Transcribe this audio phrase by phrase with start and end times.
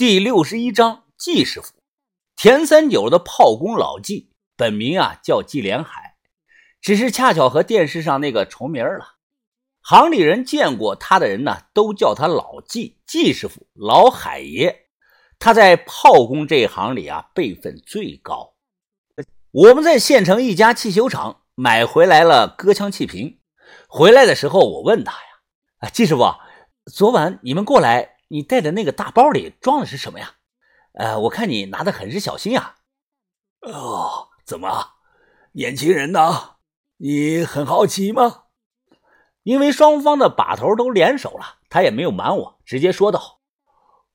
[0.00, 1.74] 第六十一章季师傅，
[2.34, 6.14] 田三九的炮工老季，本名啊叫季连海，
[6.80, 9.16] 只是恰巧和电视上那个重名了。
[9.82, 14.86] 行里人见过他的人呢，都叫他老季、季师傅、老海爷。
[15.38, 18.54] 他在炮工这一行里啊，辈分最高。
[19.50, 23.38] 我们在县城一家汽修厂买回来了割枪气瓶，
[23.86, 25.28] 回来的时候我问他呀
[25.84, 26.22] ：“啊，季师傅，
[26.90, 30.36] 昨晚你们过来。”你带的那个大包里装的是什么呀？
[30.92, 32.76] 呃，我看你拿的很是小心啊。
[33.62, 34.92] 哦，怎么，
[35.52, 36.56] 年轻人呢，
[36.98, 38.44] 你很好奇吗？
[39.42, 43.40] 因为双方的把头都联手了，他也没有瞒我，直接说道：“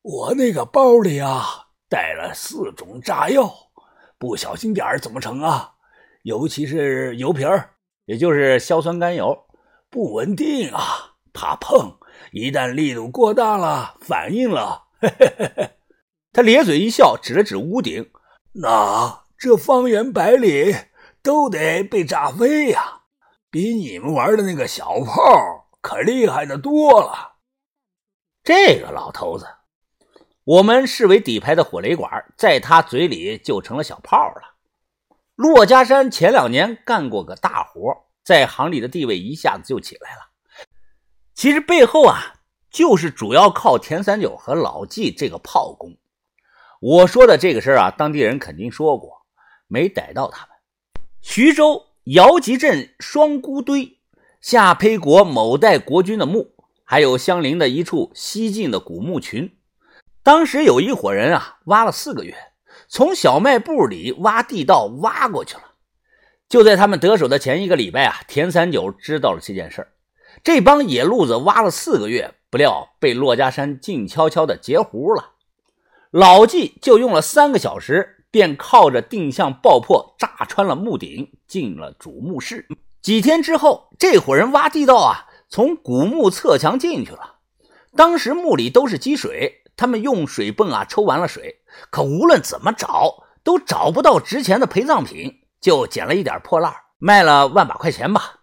[0.02, 3.54] 我那个包里啊，带了四种炸药，
[4.18, 5.74] 不小心点怎么成啊？
[6.22, 7.50] 尤其是油瓶
[8.06, 9.46] 也就是硝酸甘油，
[9.90, 12.00] 不稳定啊，怕碰。”
[12.32, 15.70] 一旦力度过大了，反应了，嘿嘿嘿嘿，
[16.34, 18.10] 他咧嘴一笑，指了指屋顶，
[18.54, 20.76] 那这方圆百里
[21.22, 23.04] 都得被炸飞呀！
[23.50, 27.36] 比你们玩的那个小炮可厉害的多了。
[28.44, 29.48] 这个老头子，
[30.44, 34.56] 我们视为底牌的火雷管，在他嘴里就成了小炮了。
[35.36, 40.25] 骆家山前两年干过个大活，在行里的地位一下子就起来了。
[41.36, 42.36] 其实背后啊，
[42.72, 45.98] 就是主要靠田三九和老纪这个炮工。
[46.80, 49.26] 我说的这个事儿啊，当地人肯定说过，
[49.68, 50.56] 没逮到他们。
[51.22, 53.98] 徐州姚集镇双孤堆
[54.40, 56.54] 下胚国某代国君的墓，
[56.86, 59.58] 还有相邻的一处西晋的古墓群。
[60.24, 62.34] 当时有一伙人啊，挖了四个月，
[62.88, 65.64] 从小卖部里挖地道挖过去了。
[66.48, 69.92] 就在他们得手的前一个礼拜啊，田三九知道了这件事儿。
[70.44, 75.32] 这帮野路子挖了四个月，不料被骆家山静悄悄的截胡了。
[76.12, 82.68] 老纪就用了三个小时，便靠着定向爆破炸穿了墓顶，进了主墓室。
[83.02, 87.36] 几天之后，这伙人挖地道啊，从古墓侧墙进去了。
[87.96, 98.40] 当时墓里都是积水，他们用水泵啊抽完了水，可无论怎么找都找不到值钱的陪葬品，就捡了一点破烂，卖了万把块钱吧。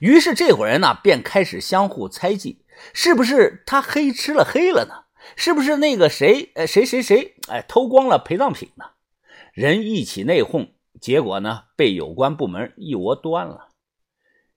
[0.00, 5.04] 于是这伙人呢，便开始相互猜忌，是不是他黑吃了黑了呢？
[5.36, 8.84] 是不是那个谁，呃，谁谁谁，哎，偷光了陪葬品呢？
[9.52, 10.68] 人一起内讧，
[11.00, 13.68] 结果呢，被有关部门一窝端了。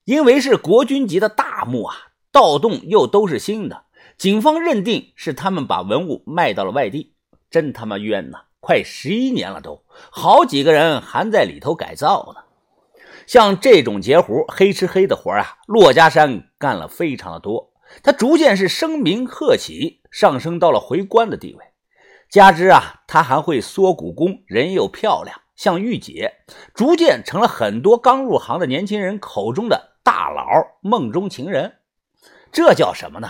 [0.04, 1.96] 因为是国军级的大墓啊，
[2.32, 3.84] 盗洞又都是新的，
[4.18, 7.14] 警方认定是他们把文物卖到了外地，
[7.50, 8.46] 真他妈冤呐！
[8.60, 12.44] 快十一年了，都好几个人还在里头改造呢。
[13.28, 17.74] 像这种截胡、黑吃黑的活啊，骆家山干了非常的多。
[18.02, 21.66] 他逐渐是声名鹤起，上升到了回官的地位。
[22.30, 26.36] 加之啊，他还会缩骨功，人又漂亮，像玉姐，
[26.74, 30.44] 逐渐成了很多刚入行的年轻人口中的大佬
[30.82, 31.74] 梦中情人。
[32.52, 33.30] 这叫什么呢？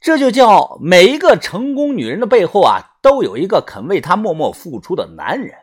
[0.00, 5.56] 这就叫每一个成功女人的背后啊，都有一个肯为她默默付出的男人。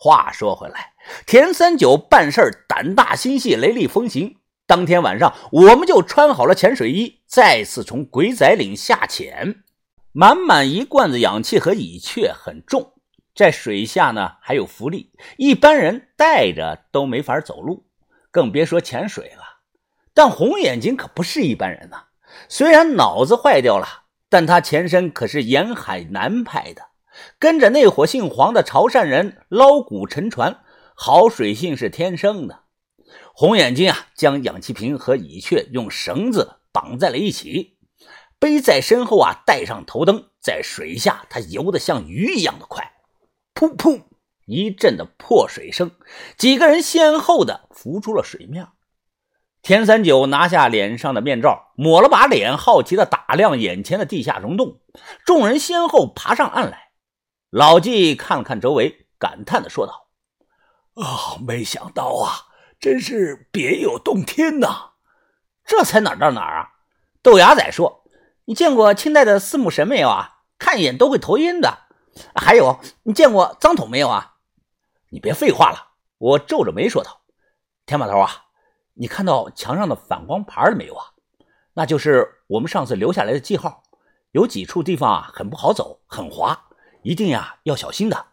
[0.00, 0.92] 话说回来，
[1.26, 4.36] 田三九办事胆大心细，雷厉风行。
[4.64, 9.64] 当天晚上，我们就穿好了潜水衣，再次从鬼仔岭下潜。
[10.12, 12.92] 满满一罐子氧气和乙炔很重，
[13.34, 17.86] 在水下呢还有浮力，一般人带着都没法走路，
[18.30, 19.42] 更别说潜水了。
[20.14, 22.04] 但红眼睛可不是一般人呐，
[22.48, 23.86] 虽然脑子坏掉了，
[24.28, 26.87] 但他前身可是沿海南派的。
[27.38, 30.60] 跟着那伙姓黄的潮汕人捞古沉船，
[30.94, 32.64] 好水性是天生的。
[33.32, 37.78] 红眼睛啊，将氧气瓶和乙炔用绳子绑在了一起，
[38.38, 42.92] 背在身后啊，带上头灯，在水下他游得像鱼一样的快。
[43.54, 44.02] 噗噗，
[44.44, 45.92] 一阵的破水声，
[46.36, 48.66] 几个人先后的浮出了水面。
[49.62, 54.80] 田三九拿下脸上的面罩，抹了把脸，好奇的打量眼前的地下溶洞。
[55.24, 56.87] 众人先后爬上岸来。
[57.50, 60.08] 老纪看了看周围，感叹的说道
[61.02, 64.90] ：“啊，没想到啊，真是别有洞天呐！
[65.64, 66.72] 这才哪儿到哪儿啊？”
[67.22, 68.04] 豆芽仔说
[68.44, 70.40] ：“你见过清代的四目神没有啊？
[70.58, 71.86] 看一眼都会头晕的。
[72.34, 74.34] 还有，你见过脏桶没有啊？”
[75.10, 77.22] 你别废话了，我皱着眉说道
[77.86, 78.44] ：“田把头啊，
[78.92, 81.06] 你看到墙上的反光牌了没有啊？
[81.72, 83.84] 那就是我们上次留下来的记号，
[84.32, 86.64] 有几处地方啊，很不好走，很滑。”
[87.02, 88.26] 一定呀，要小心的。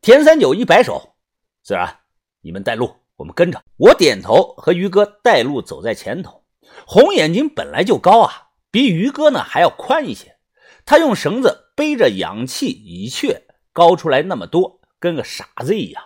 [0.00, 1.14] 田三九一摆手，
[1.62, 1.98] 自然，
[2.40, 3.62] 你们带路，我们跟着。
[3.76, 6.42] 我点头，和于哥带路走在前头。
[6.86, 10.36] 红眼睛本来就高啊，比于哥呢还要宽一些。
[10.84, 16.02] 他用绳子背着氧气乙炔高出来那么多，跟个傻子一样。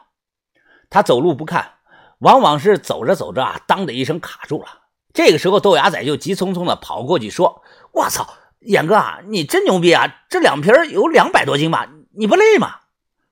[0.90, 1.76] 他走路不看，
[2.18, 4.82] 往往是走着走着啊，当的一声卡住了。
[5.14, 8.28] 这个时候，豆芽仔就急匆匆的跑过去说：“我操，
[8.60, 10.24] 眼哥啊，你真牛逼啊！
[10.28, 11.88] 这两瓶有两百多斤吧？
[12.12, 12.80] 你不累吗？”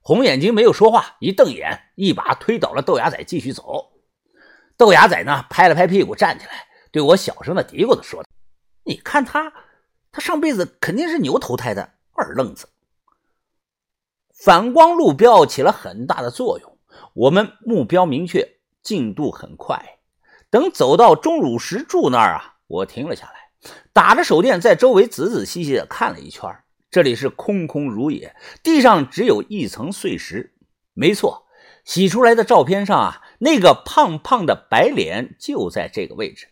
[0.00, 3.92] 红眼睛没有说话，一瞪眼，一把推倒了豆芽仔，继续走。
[4.76, 8.22] 豆芽仔呢，拍了拍屁股站起来，对我小声的嘀咕着说
[8.84, 9.52] ：“你看他，
[10.12, 12.68] 他上辈子肯定是牛投胎的二愣子。”
[14.44, 16.78] 反光路标起了很大的作用，
[17.14, 19.98] 我们目标明确，进度很快。
[20.50, 23.43] 等走到钟乳石柱那儿啊，我停了下来，
[23.92, 26.50] 打着手电在周围仔仔细细的看了一圈。
[26.90, 30.54] 这里是空空如也，地上只有一层碎石。
[30.92, 31.46] 没错，
[31.84, 36.48] 洗出来的照片上啊，那个胖胖的白脸就在这个位置。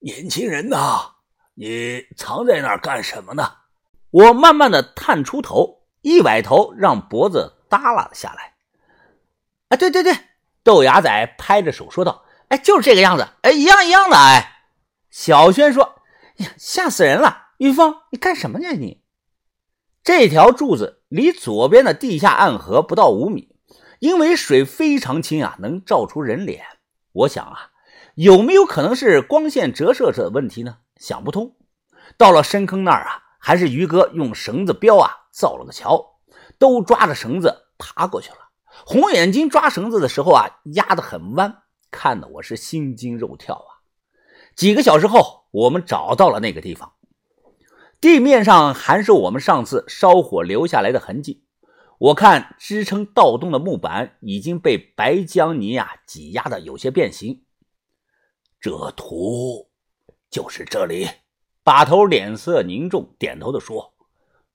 [0.00, 1.12] 年轻人呐，
[1.54, 3.52] 你藏在那儿干什么呢？
[4.10, 8.54] 我慢慢的探出头，一歪头，让脖子耷拉了下来。
[9.68, 10.12] 哎，对对对，
[10.64, 12.24] 豆芽仔拍着手说道。
[12.48, 14.56] 哎，就是这个样子，哎，一样一样的，哎。
[15.10, 15.96] 小轩说
[16.38, 17.48] ：“呀，吓死人了！
[17.58, 18.70] 玉凤，你干什么呢？
[18.72, 19.02] 你
[20.02, 23.56] 这条柱子离左边的地下暗河不到五米，
[23.98, 26.64] 因为水非常清啊，能照出人脸。
[27.12, 27.70] 我想啊，
[28.14, 30.78] 有没有可能是光线折射者的问题呢？
[30.96, 31.56] 想不通。
[32.16, 36.20] 到了深坑那儿啊，还是于哥用绳子标啊，造了个桥，
[36.58, 38.36] 都抓着绳子爬过去了。
[38.86, 43.79] 红眼睛抓绳子的时候啊，压得很弯。”看得我是心惊肉跳啊！
[44.60, 46.92] 几个小时后，我们找到了那个地方，
[47.98, 51.46] 地面上还是我们上次烧火留下来的痕迹。
[51.96, 57.42] 我看支撑盗洞的木板已经被白浆泥啊挤压的有些变形。
[58.60, 59.70] 这图
[60.28, 61.08] 就是这里。
[61.62, 63.94] 把头脸色凝重，点头的说：“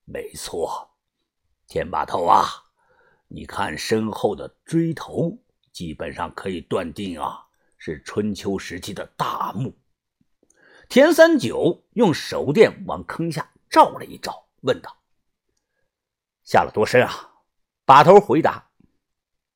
[0.05, 0.91] 没错，
[1.67, 2.45] 天把头啊，
[3.27, 5.39] 你看身后的锥头。”
[5.73, 7.39] 基本上可以断定啊，
[7.79, 9.75] 是春秋时期的大墓。
[10.87, 14.97] 田三九用手电往坑下照了一照，问道
[16.43, 17.31] ：“下了多深啊？”
[17.85, 18.69] 把头回答：“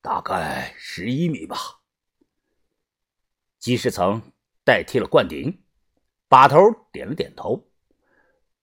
[0.02, 1.56] 大概十一米吧。”
[3.58, 4.22] 基石层
[4.64, 5.62] 代替了灌顶。
[6.28, 6.58] 把头
[6.92, 7.66] 点了点头：“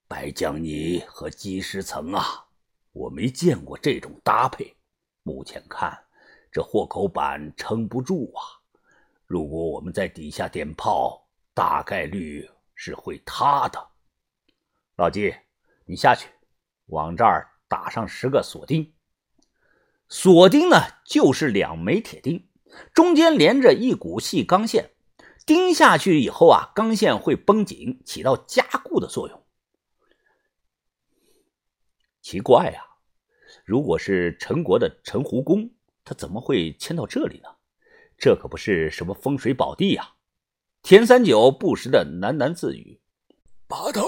[0.08, 2.46] 白浆泥和基石层啊，
[2.92, 4.76] 我没见过这种搭配。
[5.22, 6.04] 目前看。”
[6.50, 8.40] 这货口板撑不住啊！
[9.26, 12.48] 如果我们在底下点炮，大概率
[12.78, 13.88] 是会塌的。
[14.94, 15.34] 老季，
[15.84, 16.28] 你下去，
[16.86, 18.94] 往这儿打上十个锁钉。
[20.08, 22.48] 锁钉呢，就是两枚铁钉，
[22.94, 24.92] 中间连着一股细钢线，
[25.44, 29.44] 钉下去以后啊，钢线会绷紧，起到加固的作用。
[32.22, 32.84] 奇怪呀，
[33.64, 35.74] 如果是陈国的陈胡公。
[36.04, 37.50] 他怎么会迁到这里呢？
[38.16, 40.14] 这可不是什么风水宝地呀！
[40.82, 43.00] 田三九不时的喃喃自语
[43.68, 44.02] ：“把头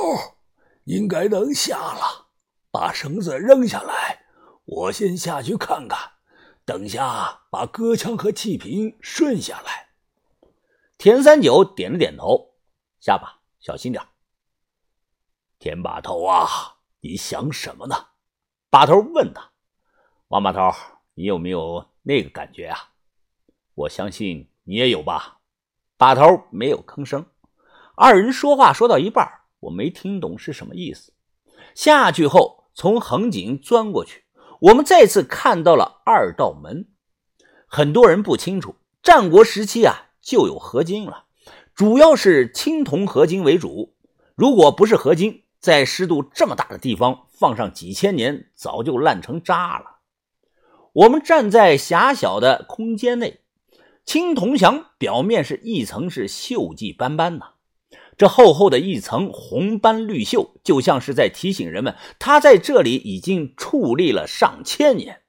[0.85, 2.29] 应该能下了，
[2.71, 4.25] 把绳子扔下来，
[4.65, 5.99] 我先下去看看。
[6.65, 9.89] 等下把割枪和气瓶顺下来。”
[10.97, 12.55] 田三九点了点头
[13.01, 14.03] ：“下吧，小心点。”
[15.59, 18.09] 田把头啊，你想什么呢？
[18.71, 19.51] 把头问他
[20.29, 20.71] ：“王把头，
[21.15, 22.93] 你有没有？”那个感觉啊，
[23.75, 25.40] 我相信你也有吧？
[26.01, 27.27] 把头没有吭声。
[27.95, 29.29] 二人说话说到一半，
[29.61, 31.13] 我没听懂是什么意思。
[31.75, 34.25] 下去后，从横井钻过去，
[34.61, 36.89] 我们再次看到了二道门。
[37.67, 41.27] 很多人不清楚，战国时期啊就有合金了，
[41.75, 43.95] 主要是青铜合金为主。
[44.35, 49.99] 如果不是合金，在湿度这么大的地方放上几千年，早就烂成渣了。
[50.95, 53.40] 我们站在狭小的空间内，
[54.11, 57.51] 青铜墙表面是一层是锈迹斑斑呐，
[58.19, 65.21] 这厚厚的一层红斑绿锈，就像是在提醒人们，他在这里已经矗立了上千年，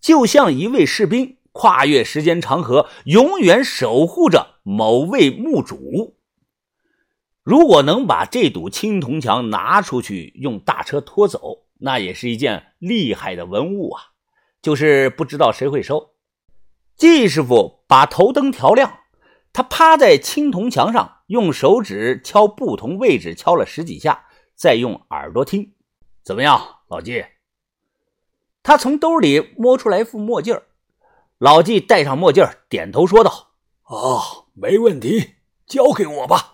[0.00, 6.16] 就像一位士兵跨越时间长河，永远守护着某位墓主。
[7.42, 14.00] 如果能把这堵青铜墙拿出去，用大车拖走，那也是一件厉害的文物啊。
[14.62, 16.11] 就是不知道谁会收。
[17.02, 19.00] 季师傅把头灯调亮，
[19.52, 25.72] 他趴在青铜墙上，用手指敲不同位置，敲了十几下，再用耳朵听，
[26.22, 27.24] 怎么样，老季？
[28.62, 30.62] 他从兜里摸出来副墨镜
[31.38, 33.48] 老季戴上墨镜，点头说道
[33.90, 35.32] ：“哦，没问题，
[35.66, 36.51] 交给我吧。”